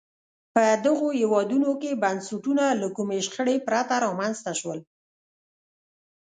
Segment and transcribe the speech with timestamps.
[0.53, 4.79] په دغو هېوادونو کې بنسټونه له کومې شخړې پرته رامنځته شول.